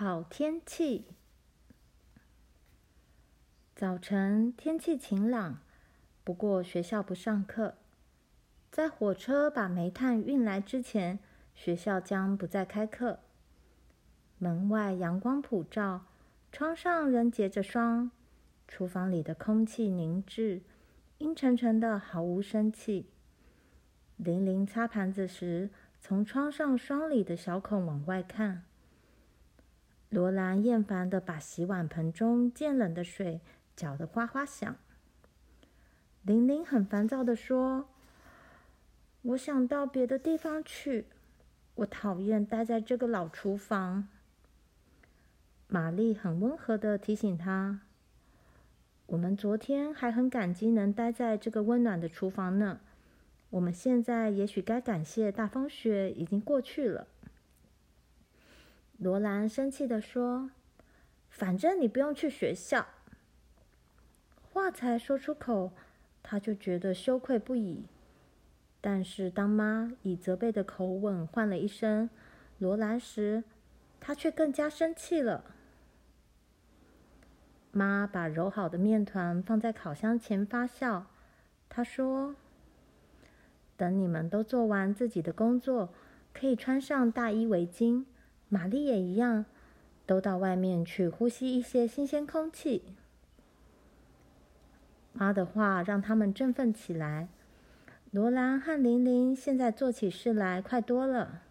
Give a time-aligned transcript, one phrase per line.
[0.00, 1.06] 好天气。
[3.74, 5.58] 早晨天气晴朗，
[6.22, 7.74] 不过学校不上课。
[8.70, 11.18] 在火车把煤炭运来之前，
[11.52, 13.18] 学校将不再开课。
[14.38, 16.04] 门外阳光普照，
[16.52, 18.12] 窗上仍结着霜。
[18.68, 20.62] 厨房里的空气凝滞，
[21.18, 23.10] 阴沉沉的，毫无生气。
[24.16, 28.62] 玲玲擦盘子时，从窗上霜里的小孔往外看。
[30.10, 33.40] 罗兰厌烦的把洗碗盆中渐冷的水
[33.76, 34.76] 搅得哗哗响。
[36.22, 37.88] 玲玲很烦躁的说
[39.22, 41.06] ：“我想到别的地方去，
[41.74, 44.08] 我讨厌待在这个老厨房。”
[45.68, 47.80] 玛丽很温和的提醒她
[49.06, 52.80] ：“我们昨天还很感激能待在这个温暖的厨房呢，
[53.50, 57.06] 我们现在也许该感谢大风雪已经过去了。”
[58.98, 60.50] 罗兰生气地说
[61.30, 62.84] ：“反正你不用去学校。”
[64.52, 65.70] 话才说出口，
[66.20, 67.84] 他就觉得羞愧不已。
[68.80, 72.10] 但是当妈以责备的口吻唤了一声
[72.58, 73.44] “罗兰”时，
[74.00, 75.44] 他却更加生气了。
[77.70, 81.04] 妈把揉好的面团放在烤箱前发酵。
[81.68, 82.34] 她说
[83.76, 85.94] ：“等你们都做完自己的工作，
[86.34, 88.04] 可以穿上大衣围巾。”
[88.48, 89.44] 玛丽也一样，
[90.06, 92.82] 都到外面去呼吸一些新鲜空气。
[95.12, 97.28] 妈的话让他们振奋起来。
[98.10, 101.42] 罗兰和玲玲现在做起事来快多了。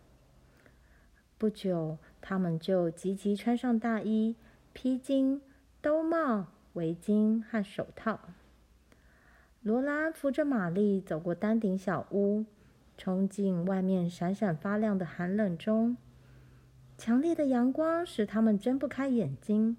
[1.38, 4.36] 不久，他们就急急穿上大衣、
[4.74, 5.40] 披巾、
[5.82, 8.20] 兜帽、围巾和手套。
[9.62, 12.46] 罗兰扶着玛丽走过单顶小屋，
[12.98, 15.96] 冲进外面闪闪发亮的寒冷中。
[16.98, 19.78] 强烈的阳光使他们睁不开眼睛，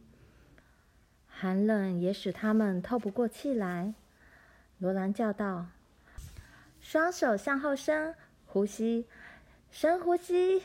[1.27, 3.94] 寒冷也使他们透不过气来。
[4.78, 5.66] 罗兰叫道
[6.81, 8.15] ：“双手向后伸，
[8.47, 9.06] 呼吸，
[9.69, 10.62] 深呼吸。”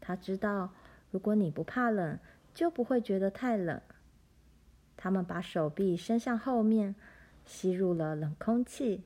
[0.00, 0.70] 他知道，
[1.10, 2.18] 如果你不怕冷，
[2.54, 3.82] 就不会觉得太冷。
[4.96, 6.94] 他们把手臂伸向后面，
[7.44, 9.04] 吸入了冷空气。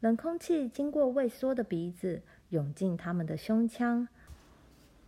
[0.00, 4.08] 冷空气经过畏缩的鼻子，涌进他们的胸腔。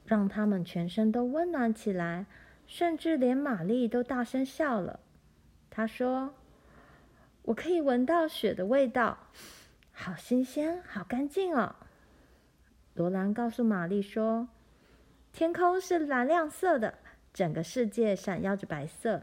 [0.06, 2.26] 让他们全身都温暖起来，
[2.66, 5.00] 甚至连玛丽都大声笑了。
[5.68, 6.32] 她说
[7.42, 9.18] ：“我可以闻到雪的味道，
[9.92, 11.74] 好新鲜，好干净哦。”
[12.94, 14.48] 罗兰告诉玛丽说
[15.34, 16.94] ：“天空是蓝亮色的，
[17.34, 19.22] 整个世界闪耀着白色，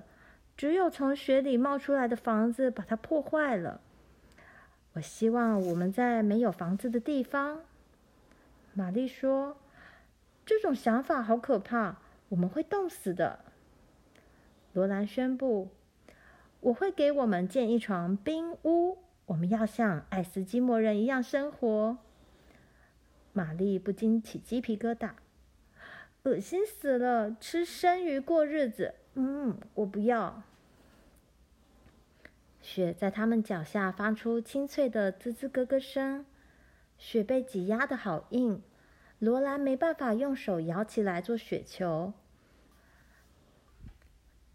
[0.57, 3.79] 只有从雪里冒出来的房子把它破坏了。
[4.93, 7.61] 我希望我们在没有房子的地方。”
[8.75, 9.55] 玛丽说。
[10.45, 11.97] 这种想法好可怕，
[12.29, 13.39] 我们会冻死的。
[14.73, 15.69] 罗兰宣布
[16.61, 21.97] ：“我会给我们建一床冰屋，我们要像爱斯基摩人一样生活。”
[23.31, 25.11] 玛丽不禁起鸡皮疙瘩，
[26.23, 27.35] 恶心死了！
[27.39, 30.43] 吃生鱼过日子，嗯，我不要。
[32.61, 36.25] 雪在他们脚下发出清脆的吱吱咯咯声，
[36.97, 38.61] 雪被挤压的好硬。
[39.23, 42.11] 罗兰没办法用手摇起来做雪球。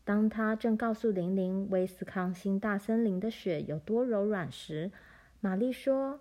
[0.05, 4.93] 当他正告诉玲玲威斯康星大森林的雪有多柔软时，
[5.41, 6.21] 玛丽说：“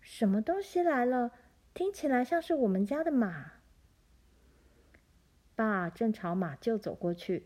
[0.00, 1.32] 什么东西来了？
[1.74, 3.52] 听起来像是我们家的马。”
[5.54, 7.44] 爸正朝马厩走过去，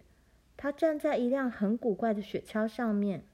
[0.56, 3.25] 他站在一辆很古怪的雪橇上面，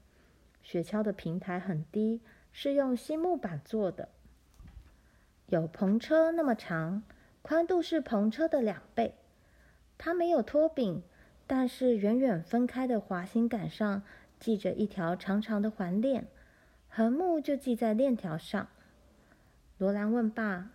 [0.63, 2.21] 雪橇的平台很低，
[2.51, 4.09] 是用新木板做的。
[5.51, 7.03] 有篷车那么长，
[7.41, 9.15] 宽度是篷车的两倍。
[9.97, 11.03] 它没有托柄，
[11.45, 14.01] 但是远远分开的滑行杆上
[14.39, 16.25] 系着一条长长的环链，
[16.87, 18.69] 横木就系在链条上。
[19.77, 20.71] 罗兰问爸：“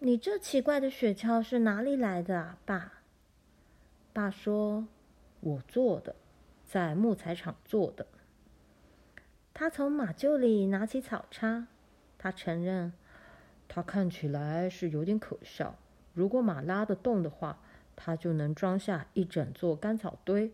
[0.00, 2.94] 你这奇怪的雪橇是哪里来的啊，爸？”
[4.12, 4.88] 爸说
[5.38, 6.16] ：“我做的，
[6.64, 8.04] 在木材厂做的。”
[9.54, 11.68] 他从马厩里拿起草叉，
[12.18, 12.92] 他承认。
[13.68, 15.76] 它看起来是有点可笑。
[16.14, 17.58] 如果马拉得动的话，
[17.94, 20.52] 它就能装下一整座干草堆。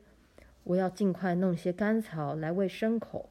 [0.65, 3.29] 我要尽快弄些干草来喂牲口。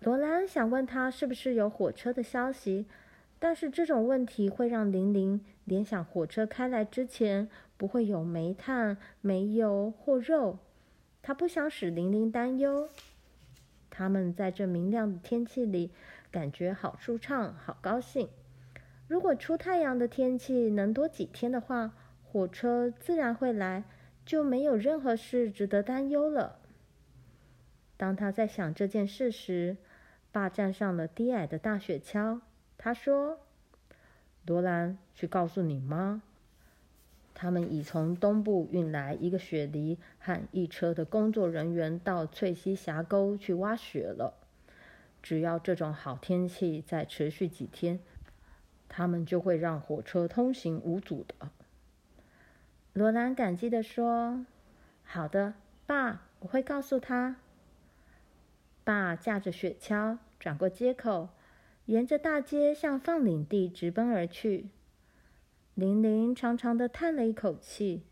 [0.00, 2.86] 罗兰想问他是不是有火车的消息，
[3.38, 10.58] 但是这种问题会让玲玲联想火车开来之前不会有煤炭、煤油或肉。
[11.22, 12.88] 他不想使玲玲担忧。
[13.88, 15.90] 他们在这明亮的天气里。
[16.34, 18.28] 感觉好舒畅，好高兴。
[19.06, 21.92] 如果出太阳的天气能多几天的话，
[22.24, 23.84] 火车自然会来，
[24.26, 26.58] 就没有任何事值得担忧了。
[27.96, 29.76] 当他在想这件事时，
[30.32, 32.40] 爸站上了低矮的大雪橇。
[32.76, 33.38] 他说
[34.44, 36.20] ：“罗兰，去告诉你妈，
[37.32, 44.34] 他们已从东部运来一个雪梨和一车的工作人员到翠西峡沟去挖雪了。
[45.24, 47.98] 只要这种好天气再持续几天，
[48.90, 51.48] 他们就会让火车通行无阻的。”
[52.92, 54.44] 罗兰感激地说
[55.02, 55.54] ：“好的，
[55.86, 57.36] 爸，我会告诉他。”
[58.84, 61.30] 爸驾着雪橇转过街口，
[61.86, 64.68] 沿着大街向放领地直奔而去。
[65.74, 68.02] 玲玲长长的叹了一口气：“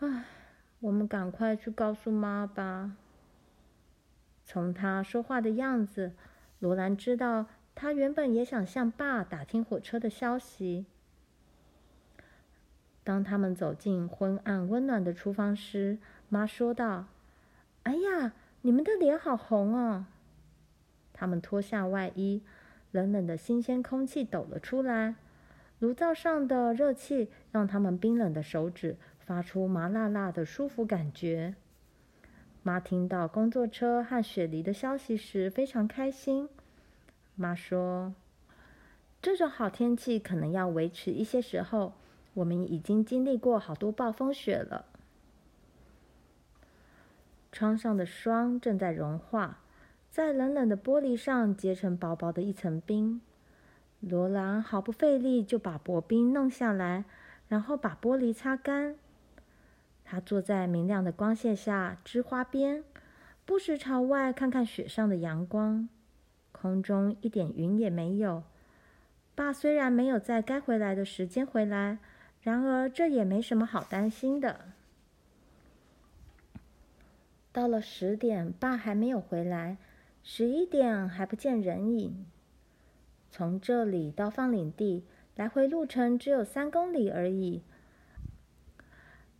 [0.00, 0.24] 唉，
[0.80, 2.96] 我们赶快去告诉妈吧。”
[4.48, 6.12] 从他说话的样子，
[6.58, 10.86] 罗兰知道他原本也想向爸打听火车的消息。
[13.04, 15.98] 当他们走进昏暗温暖的厨房时，
[16.30, 17.04] 妈说道
[17.84, 20.06] ：“哎呀！”你们的脸好红哦！
[21.12, 22.42] 他们脱下外衣，
[22.90, 25.14] 冷冷的新鲜空气抖了出来，
[25.78, 31.54] 炉灶上的热气让他们冰冷的手指发出麻辣辣的舒服感觉。
[32.68, 36.50] 妈听到工作车和雪梨的消息时非常开心。
[37.34, 38.12] 妈说
[39.22, 41.94] ：“这种好天气可能要维持一些时候，
[42.34, 44.84] 我们已经经历过好多暴风雪了。”
[47.50, 49.60] 窗上的霜正在融化，
[50.10, 53.22] 在冷冷的玻璃上结成薄薄的一层冰。
[54.00, 57.06] 罗兰毫不费力就把薄冰弄下来，
[57.48, 58.96] 然后把玻璃擦干。
[60.10, 62.82] 他坐在明亮的光线下织花边，
[63.44, 65.86] 不时朝外看看雪上的阳光。
[66.50, 68.42] 空中一点云也没有。
[69.34, 71.98] 爸虽然没有在该回来的时间回来，
[72.40, 74.72] 然而这也没什么好担心的。
[77.52, 79.76] 到了十点，爸还没有回来；
[80.22, 82.24] 十一点还不见人影。
[83.30, 85.04] 从这里到放领地，
[85.36, 87.62] 来回路程只有三公里而已。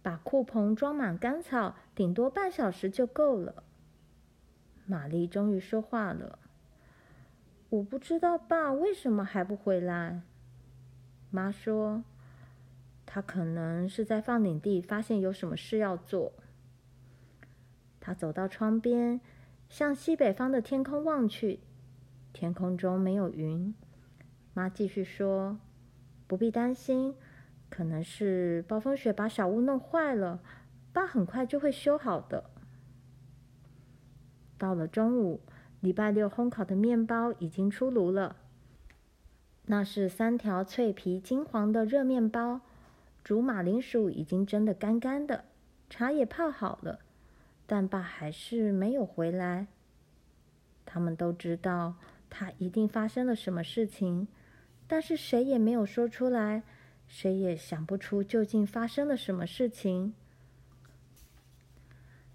[0.08, 3.62] 把库棚装满干草，顶多半小时就够了。
[4.86, 6.38] 玛丽终于说话了
[7.68, 10.22] ：“我不知道爸为什么还不回来。”
[11.30, 12.04] 妈说
[13.04, 16.32] ：“他可能是在放领地发现有什么事要做。”
[18.00, 19.20] 他走到窗边，
[19.68, 21.60] 向西北方的天空望去，
[22.32, 23.74] 天空中没有云。
[24.54, 25.60] 妈继续说
[26.26, 27.14] ：“不必担心，
[27.68, 30.40] 可能是暴风雪把小屋弄坏了，
[30.92, 32.50] 爸很快就会修好的。”
[34.58, 35.40] 到了中午，
[35.80, 38.36] 礼拜六烘烤的面包已经出炉了。
[39.66, 42.62] 那是三条脆皮金黄的热面包，
[43.22, 45.44] 煮马铃薯已经蒸得干干的，
[45.90, 47.00] 茶也泡好了。
[47.66, 49.66] 但爸还是没有回来。
[50.86, 51.96] 他们都知道
[52.30, 54.26] 他一定发生了什么事情，
[54.86, 56.62] 但是谁也没有说出来，
[57.08, 60.14] 谁也想不出究竟发生了什么事情。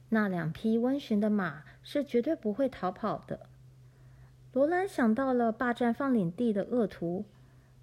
[0.09, 3.47] 那两匹温驯的马是绝对不会逃跑的。
[4.51, 7.25] 罗兰想到了霸占放领地的恶徒，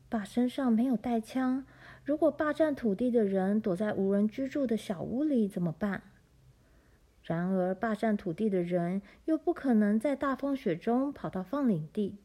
[0.09, 1.65] 爸身上没有带枪，
[2.05, 6.03] 如果霸占土地的人躲在无人居住的小屋里怎么办？
[7.23, 12.17] 然而，霸占土地的人又不可能在大风雪中跑到放领地。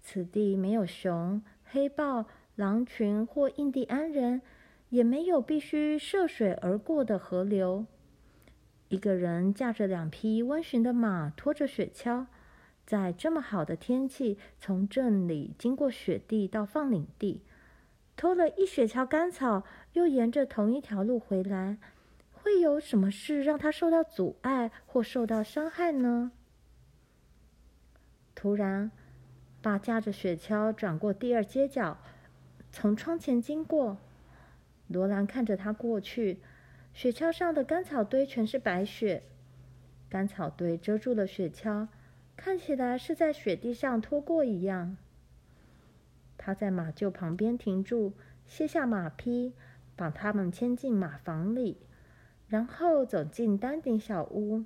[0.00, 2.26] 此地没有熊、黑豹、
[2.58, 4.42] 狼群或印第安人，
[4.88, 7.86] 也没有必须涉水而过的河流。
[8.88, 12.26] 一个人驾着两匹温驯的马，拖着雪橇，
[12.84, 17.42] 在这么好的天气，从镇里经过雪地到放领地，
[18.16, 19.62] 拖了一雪橇干草，
[19.92, 21.78] 又沿着同一条路回来。
[22.32, 26.32] 会有什么事让他受到阻碍或受到伤害呢？
[28.34, 28.90] 突然，
[29.62, 31.98] 爸驾着雪橇转过第二街角，
[32.70, 33.98] 从窗前经过。
[34.86, 36.38] 罗兰看着他过去，
[36.94, 39.22] 雪橇上的干草堆全是白雪，
[40.08, 41.88] 干草堆遮住了雪橇，
[42.36, 44.96] 看起来是在雪地上拖过一样。
[46.38, 48.14] 他在马厩旁边停住，
[48.46, 49.52] 卸下马匹，
[49.94, 51.76] 把他们牵进马房里。
[52.48, 54.64] 然后走进丹顶小屋，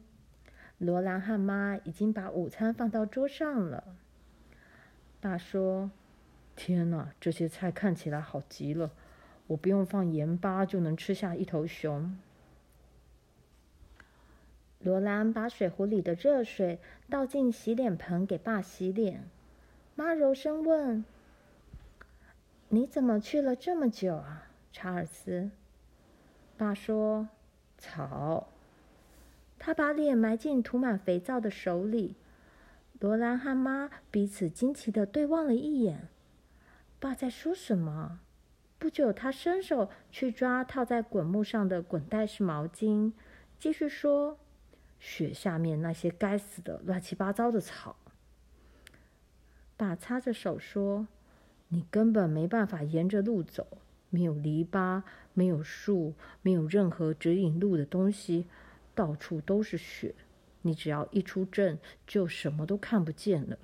[0.79, 3.97] 罗兰和妈已经把午餐放到桌上了。
[5.21, 5.91] 爸说
[6.55, 8.91] ：“天哪，这些菜看起来好极了，
[9.47, 12.17] 我不用放盐巴就能吃下一头熊。”
[14.81, 19.25] 罗兰把水壶里的热水倒进洗脸盆给爸洗脸。
[19.95, 21.05] 妈柔声问
[22.69, 25.51] ：“你怎么去了这么久啊，查尔斯？”
[26.59, 27.29] 爸说
[27.79, 28.49] ：“草。”
[29.59, 32.17] 他把脸埋进涂满肥皂的手里。
[32.99, 36.09] 罗兰和妈彼此惊奇的对望了一眼。
[37.03, 38.21] 爸在说什么？
[38.79, 43.11] 不久，他伸手去抓套在滚木上的滚带式毛巾，
[43.59, 44.39] 继续说
[45.01, 47.97] ：“雪下面那些该死的乱七八糟的草。”
[49.77, 51.09] 爸擦着手说
[51.71, 53.67] ：“你根本没办法沿着路走，
[54.09, 55.03] 没有篱笆，
[55.35, 58.47] 没有树，没有任何指引路的东西，
[58.95, 60.15] 到处都是雪。
[60.61, 63.59] 你只要一出镇，就什么都看不见了，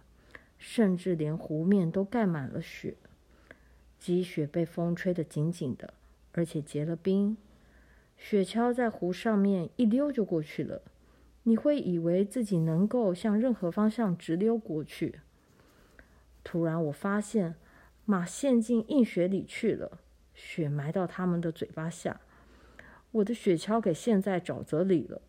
[0.58, 2.96] 甚至连湖面都盖满了雪。
[3.98, 5.92] 积雪被风吹得紧紧的，
[6.32, 7.36] 而且结了冰。
[8.16, 10.82] 雪橇在湖上面一溜就过去了，
[11.44, 15.20] 你会以为自己能够向任何方向直溜过去。”
[16.42, 17.54] 突然，我发现
[18.04, 19.98] 马陷进硬雪里去了，
[20.34, 22.20] 雪埋到他们的嘴巴下。
[23.12, 25.22] 我的雪橇给陷在沼泽里了。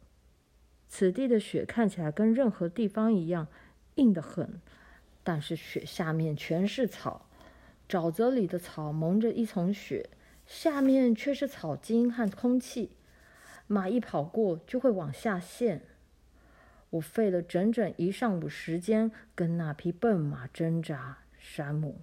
[0.87, 3.47] 此地的雪看起来跟任何地方一样
[3.95, 4.59] 硬得很，
[5.23, 7.28] 但是雪下面全是草，
[7.89, 10.11] 沼泽里的草蒙着一层雪，
[10.45, 12.91] 下面却是草茎和空气。
[13.65, 15.81] 马一跑过就会往下陷。
[16.91, 21.17] 我费了整整一上午时间跟那匹笨马挣扎。
[21.39, 22.01] 山姆，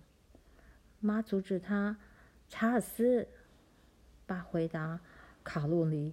[0.98, 1.98] 妈阻止他。
[2.48, 3.28] 查尔斯，
[4.26, 4.98] 爸回答。
[5.44, 6.12] 卡洛琳，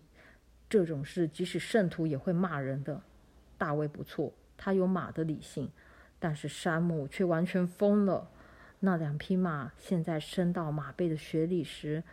[0.69, 3.01] 这种事即使圣徒也会骂人的。
[3.57, 5.71] 大卫不错，他有马的理性，
[6.19, 8.29] 但是山姆却完全疯了。
[8.85, 12.03] 那两匹马现在伸到马背的雪里时，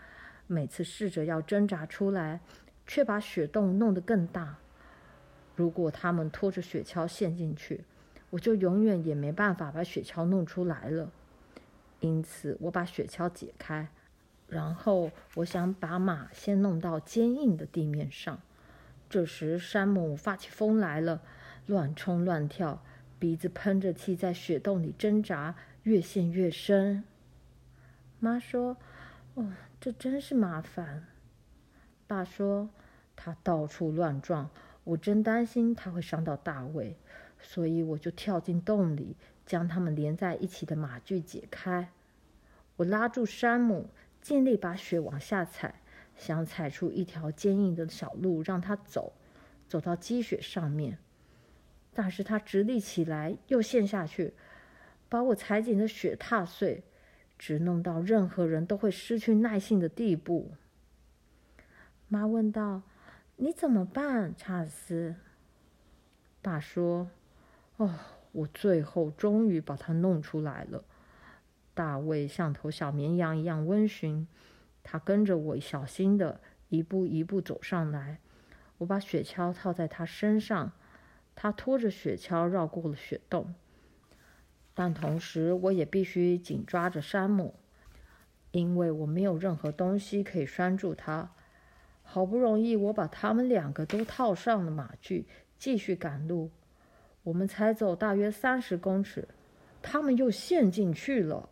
[0.46, 2.38] 每次试着要挣扎出来，
[2.86, 4.58] 却把雪洞弄得更大。
[5.56, 7.80] 如果他们拖着雪橇陷进去，
[8.30, 11.10] 我就永远也没办法把雪橇弄出来了。
[11.98, 13.88] 因此，我把雪橇解开，
[14.46, 18.40] 然后我想把马先弄到坚硬的地面上。
[19.08, 21.20] 这时，山姆发起疯来了，
[21.66, 22.80] 乱冲乱跳，
[23.18, 27.04] 鼻子喷着气，在雪洞里挣扎，越陷越深。
[28.18, 28.76] 妈说
[29.34, 31.06] ：“哦，这真是麻烦。”
[32.06, 32.70] 爸说
[33.16, 34.50] ：“他到处乱撞。”
[34.82, 36.96] 我真担心他会伤到大卫，
[37.38, 41.90] 所以我就跳进洞里，将他们连在一起的马具解开。
[42.76, 43.90] 我拉住山姆，
[44.22, 45.82] 尽力把雪往下踩，
[46.16, 49.12] 想踩出一条坚硬的小路让他走，
[49.68, 50.98] 走到积雪上面。
[51.92, 54.32] 但是他直立起来，又陷下去，
[55.10, 56.82] 把我踩紧的雪踏碎，
[57.38, 60.52] 直弄到任何人都会失去耐性的地步。
[62.08, 62.80] 妈问道。
[63.42, 65.14] 你怎么办，查尔斯？
[66.42, 67.08] 爸说
[67.78, 67.94] ：“哦，
[68.32, 70.84] 我最后终于把它弄出来了。”
[71.72, 74.28] 大卫像头小绵羊一样温驯，
[74.82, 76.38] 他跟着我，小心地
[76.68, 78.18] 一步一步走上来。
[78.76, 80.72] 我把雪橇套在他身上，
[81.34, 83.54] 他拖着雪橇绕过了雪洞，
[84.80, 87.54] 但同时我也必须紧抓着山姆，
[88.50, 91.32] 因为我没有任何东西可以拴住他。
[92.02, 95.26] 好不容易，我把他们两个都套上了马具，
[95.58, 96.50] 继续赶路。
[97.24, 99.28] 我们才走大约三十公尺，
[99.82, 101.50] 他们又陷进去了。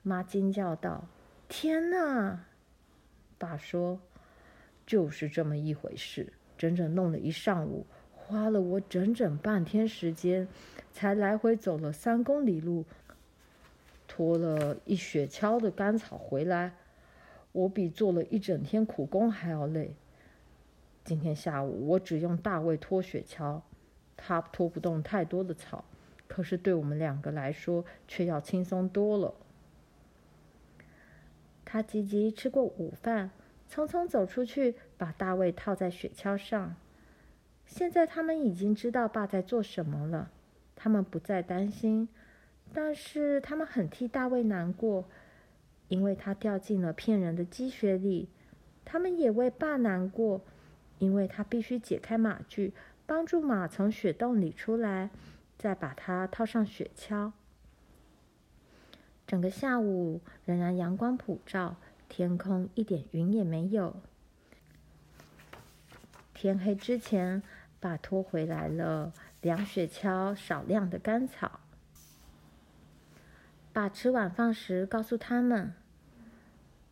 [0.00, 1.06] 妈惊叫道
[1.46, 2.46] ：“天哪！”
[3.36, 4.00] 爸说
[4.86, 7.86] ：“就是这么一回事，整整弄了一上午，
[8.32, 10.48] 花了我整整半天时间，
[10.90, 12.86] 才来回走了三公里路，
[14.08, 16.72] 拖了一雪橇的干草回来。”
[17.52, 19.94] 我比做了一整天苦工还要累。
[21.04, 23.60] 今天下午我只用大卫拖雪橇，
[24.16, 25.84] 他拖不动太多的草，
[26.26, 29.34] 可是对我们两个来说却要轻松多了。
[31.66, 33.30] 他急急吃过午饭，
[33.70, 36.74] 匆匆走出去，把大卫套在雪橇上。
[37.74, 40.30] 现在他们已经知道爸在做什么了，
[40.76, 42.06] 他们不再担心，
[42.74, 45.06] 但是他们很替大卫难过。
[45.88, 48.28] 因为他掉进了骗人的积雪里，
[48.84, 50.42] 他们也为爸难过，
[50.98, 52.74] 因为他必须解开马具，
[53.06, 55.08] 帮助马从雪洞里出来，
[55.56, 57.32] 再把它套上雪橇。
[59.26, 61.76] 整个下午仍然阳光普照，
[62.10, 63.96] 天空一点云也没有。
[66.34, 67.42] 天黑之前，
[67.82, 71.58] 爸拖回来了两雪橇少量的干草。
[73.72, 75.74] 爸吃晚饭时告诉他们。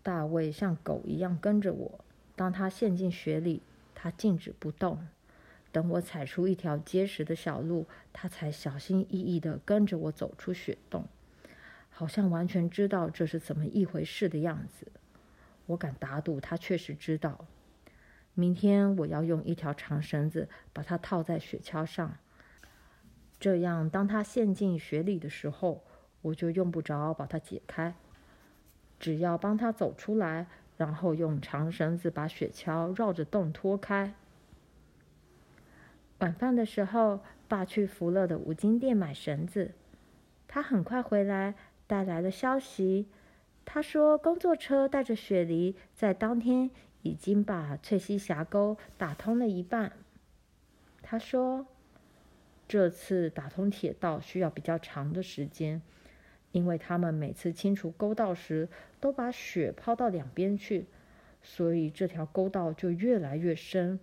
[0.02, 2.04] 大卫像狗一样跟着我。
[2.34, 3.62] 当他陷进雪里，
[3.94, 5.06] 他静止不动。
[5.70, 11.06] 等我踩出一条结实的小路，他才小心翼翼地跟着我走出雪洞，
[11.90, 14.90] 好像完全知道这是怎么一回事的样子。
[15.66, 17.44] 我敢打赌，他确实知道。
[18.34, 22.16] 明天我要用一条长绳子把它套在雪橇上，
[23.38, 25.84] 这样当它陷进雪里的时候，
[26.22, 27.94] 我就用不着把它解开。
[28.98, 30.46] 只要帮它走出来，
[30.76, 34.14] 然后用长绳子把雪橇绕着洞拖开。
[36.18, 39.72] 晚饭的时候，爸去福乐的五金店买绳子，
[40.46, 41.54] 他很快回来，
[41.86, 43.08] 带来了消息。
[43.64, 46.70] 他说，工作车带着雪梨在当天。
[47.02, 49.92] 已经把翠西峡沟打通了一半。
[51.02, 51.66] 他说
[52.68, 55.82] ：“这次打通铁道需要比较长的时间，
[56.52, 58.68] 因为他们每次清除沟道时
[59.00, 60.86] 都把雪抛到两边去，
[61.42, 63.98] 所以这条沟道就越来越深。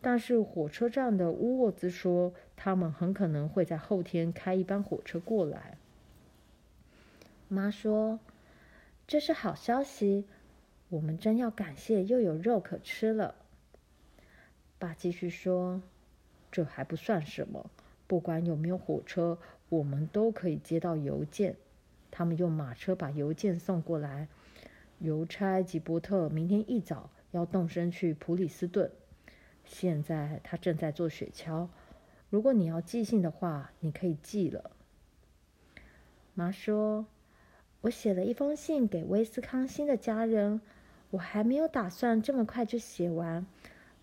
[0.00, 5.78] 但是火车站的乌沃兹说，他们很可能会在后天开一班火车过来。”
[7.48, 8.20] 妈说
[9.08, 10.26] ：“这是好消息。”
[10.88, 13.34] 我们真要感谢，又有肉可吃了。
[14.78, 15.82] 爸继续说
[16.52, 17.70] ：“这还不算什么，
[18.06, 19.36] 不管有没有火车，
[19.68, 21.56] 我们都可以接到邮件。
[22.10, 24.28] 他们用马车把邮件送过来。
[25.00, 28.90] 邮差吉伯特明天一早要动身去普里斯顿，
[29.64, 31.68] 现在他正在做雪橇。
[32.30, 34.70] 如果你要寄信的话，你可以寄了。”
[36.34, 37.06] 妈说
[37.82, 40.60] ：“我写了一封信给威斯康星的家人。”
[41.10, 43.46] 我还没有打算这么快就写完，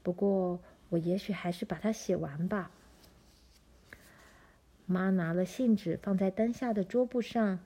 [0.02, 2.72] 不过我也许还是把它写完吧。
[4.86, 7.60] 妈拿了信纸放在灯下的桌布上，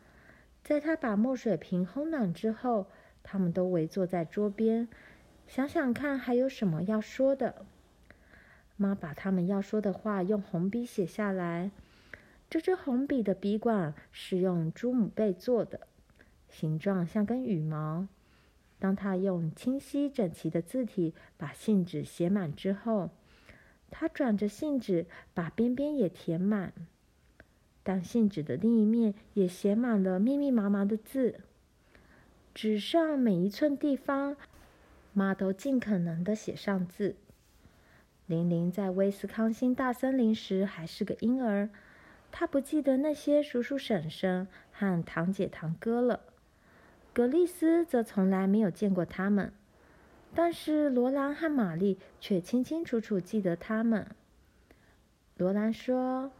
[0.63, 2.87] 在她把墨水瓶烘暖之后，
[3.23, 4.87] 他们都围坐在桌边，
[5.47, 7.65] 想想看还有什么要说的。
[8.75, 11.71] 妈把他们要说的话用红笔写下来，
[12.49, 15.87] 这支红笔的笔管是用猪母贝做的，
[16.49, 18.07] 形状像根羽毛。
[18.79, 23.09] 当他用清晰整齐的字体把信纸写满之后，
[23.89, 26.73] 他转着信纸，把边边也填满。
[27.83, 31.39] 当信纸的另一面也写满了密密麻麻的字，
[32.53, 34.35] 纸上每一寸地方，
[35.13, 37.15] 妈都尽可能的写上字。
[38.25, 41.69] 玲玲在威斯康星大森林时还是个婴儿，
[42.29, 46.19] 她不记得那些叔叔婶婶和堂姐堂哥了。
[47.17, 49.51] 格丽斯则从来没有见过他们，
[50.35, 54.05] 但是罗兰和玛丽却清清楚楚记得他们。
[55.35, 56.31] 罗兰说：“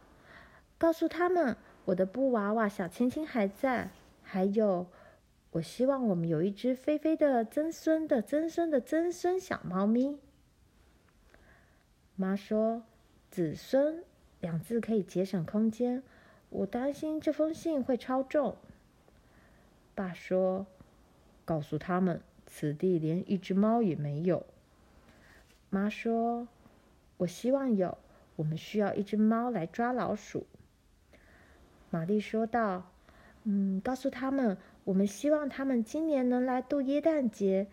[0.78, 3.90] 告诉他们，我的布娃娃小青青还在，
[4.22, 4.86] 还有，
[5.50, 10.20] 我希望我们有一只菲菲的曾孙的曾孙的曾孙小猫咪。”
[12.14, 12.84] 妈说
[13.32, 14.04] ：“子孙
[14.40, 16.04] 两字可以节省空间，
[16.50, 18.56] 我担心这封信会超重。”
[19.98, 20.64] 爸说
[21.44, 24.46] ：“告诉他们，此地连一只猫也没有。”
[25.70, 26.46] 妈说
[27.18, 27.98] ：“我希望有，
[28.36, 30.46] 我们需要一只猫来抓老鼠。”
[31.90, 32.92] 玛丽说道
[33.42, 37.66] ：“嗯，告诉他们，我们希望他们今年能来度耶诞节，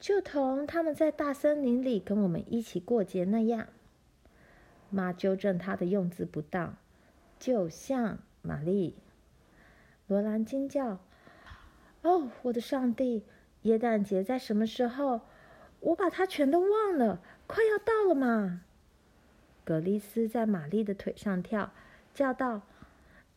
[0.00, 3.68] 就同他们在大森林里跟我们一起过节那样。”
[4.90, 6.76] 妈纠正他的用字不当，
[7.38, 8.96] 就像玛丽。
[10.08, 10.98] 罗兰惊叫。
[12.02, 13.24] 哦，我的上帝！
[13.62, 15.20] 耶诞节在什么时候？
[15.80, 18.62] 我把它全都忘了，快要到了嘛！
[19.64, 21.72] 格丽斯在玛丽的腿上跳，
[22.14, 22.62] 叫道：“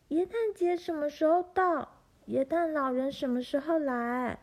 [0.08, 2.00] 耶诞节什么时候到？
[2.26, 4.38] 耶诞老人什么时候来？”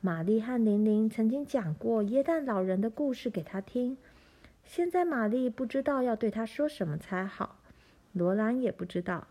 [0.00, 3.96] 玛丽和玲玲曾经讲过耶诞老人的故事给她听，
[4.64, 7.58] 现在玛丽不知道要对她说什么才好，
[8.12, 9.26] 罗兰也不知道，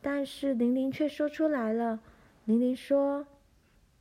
[0.00, 2.00] 但是玲玲却说出来了。
[2.46, 3.26] 玲玲说：“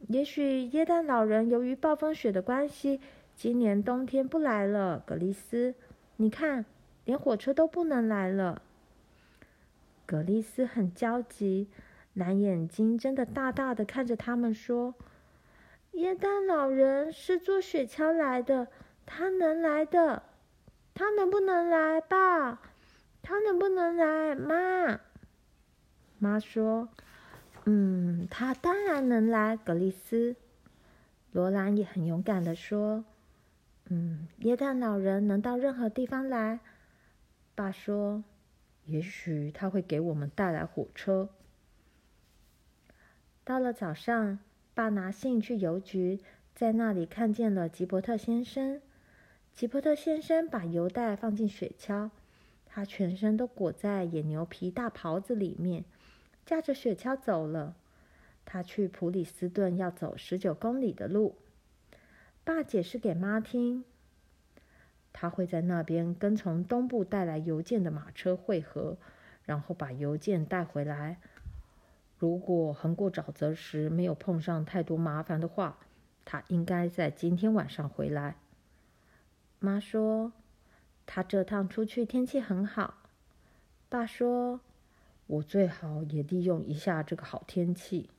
[0.10, 3.00] 也许耶诞老人由于暴风雪的关系，
[3.34, 5.76] 今年冬天不来了。”格丽斯，
[6.18, 6.66] 你看，
[7.06, 8.62] 连火车都不能来了。
[10.06, 11.70] 格丽斯很焦急，
[12.14, 14.94] 蓝眼睛睁得大大的看着他们说
[15.94, 18.68] ：“耶诞老人是坐雪橇来的，
[19.06, 20.24] 他能来的，
[20.94, 22.60] 他能不能来，爸？
[23.22, 25.00] 他能不能来，妈？”
[26.20, 26.90] 妈说。
[27.66, 30.36] 嗯，他当然能来，格丽斯。
[31.32, 33.06] 罗兰也很勇敢地说
[33.90, 36.60] ：“嗯，耶诞老人能到任何地方来。”
[37.56, 38.24] 爸说
[38.86, 41.30] ：“也许他会给我们带来火车。”
[43.46, 44.40] 到了早上，
[44.74, 46.20] 爸拿信去邮局，
[46.54, 48.82] 在那里看见了吉伯特先生。
[49.54, 52.10] 吉伯特先生把邮袋放进雪橇，
[52.66, 55.86] 他全身都裹在野牛皮大袍子里面。
[56.46, 57.76] 驾着雪橇走了，
[58.46, 61.36] 他去普里斯顿要走十九公里的路。
[62.44, 63.86] 爸解释给妈听，
[65.14, 68.98] 他会在那边跟从东部带来邮件的马车会合，
[69.46, 71.20] 然后把邮件带回来。
[72.18, 75.78] 如果横过沼泽时没有碰上太多麻烦的话，
[76.26, 78.36] 他应该在今天晚上回来。
[79.60, 80.34] 妈说，
[81.06, 82.96] 他这趟出去天气很好。
[83.88, 84.60] 爸说，
[85.28, 88.10] 我最好也利用一下这个好天气。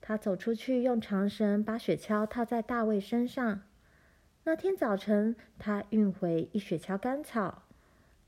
[0.00, 3.62] 他走出去，用长绳把雪橇套在大卫身上。
[4.44, 7.62] 那天早晨，他运回一雪橇干草。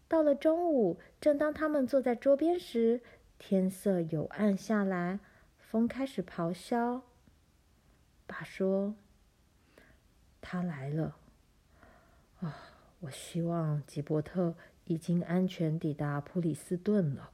[0.07, 3.01] 到了中午，正当他们坐在桌边时，
[3.39, 5.19] 天色有暗下来，
[5.59, 7.03] 风开始咆哮。
[8.27, 8.95] 爸说
[10.41, 11.17] ：“他来了。”
[12.41, 12.57] 啊，
[13.01, 14.55] 我希望吉伯特
[14.87, 17.31] 已经安全抵达普里斯顿了。